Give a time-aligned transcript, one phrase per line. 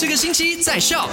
[0.00, 1.10] 这个星期在笑。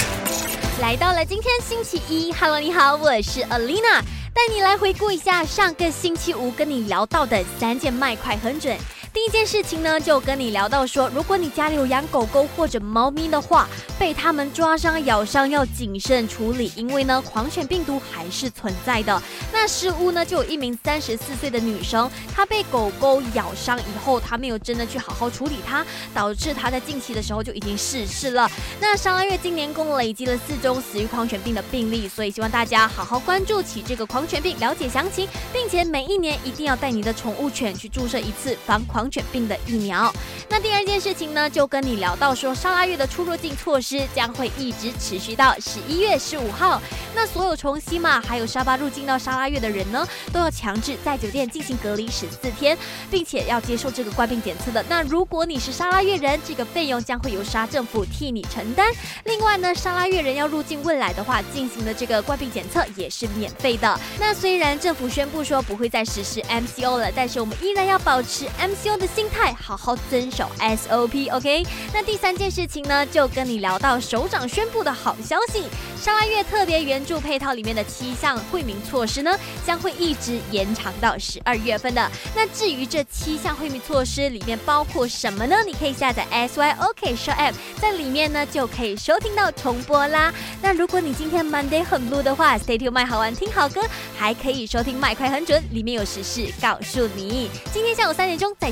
[0.79, 3.99] 来到了今天星期一，Hello，你好，我是 Alina，
[4.31, 8.77] 带你来回顾一下上个星期五跟你聊到的三件卖快很准。
[9.15, 13.65] 第一件事情呢，就跟你聊到说，如果你家里有养狗狗或者猫咪的话，
[13.97, 19.23] 被它们抓伤、咬伤要谨慎处理，因为呢，狂犬病毒还是存在的。
[19.53, 28.51] 那事屋呢，就有一名三十四岁的女生，她被狗狗咬伤以后，她没有真的去好好处理它，导致她在近期的时候就已经逝世了。
[28.81, 39.04] 那上个月今年共累积了四宗死于狂犬病的病例，所以希望大家好好关注起这个狂犬病，了解详情，并且每一年一定要带你的宠物犬去注射一次防狂。
[39.05, 40.11] 狂犬病的疫苗。
[40.49, 46.81] 那第二件事情呢，就跟你聊到说，沙拉月的出入境措施将会一直持续到十一月十五号。
[47.13, 52.75] 那所有从西马还有沙巴入境到沙拉月的人呢，都要强制在酒店进行隔离十四天，
[53.11, 54.83] 并且要接受这个冠病检测的。
[54.89, 58.91] 那如果你是沙拉月人，这个费用将会由沙政府替你承担。
[59.25, 63.99] 另外呢，沙拉月人要入境未来的话，进行的这个冠病检测也是免费的。
[64.19, 68.94] 那虽然政府宣布说不会再实施 MCO 了，但是我们依然要保持 MCO。
[68.97, 71.65] 的心态，好好遵守 SOP，OK。
[71.93, 75.63] 那第三件事情呢，就跟你聊到首长宣布的好消息，
[76.01, 82.11] 沙拉月特别援助配套里面的七项惠民措施呢，将会一直延长到十二月份的。
[82.35, 85.55] 那至于这七项惠民措施里面包括什么呢？
[85.65, 90.33] 你可以下载 SYOK Show App，在里面呢就可以收听到重播啦。
[90.61, 93.81] 那如果你今天 Monday 很 blue 的话，Stay to 麦好玩听好歌，
[94.17, 97.49] 还可以收听麦快很准，里面有实事告诉你。
[97.73, 98.71] 今天下午三点钟再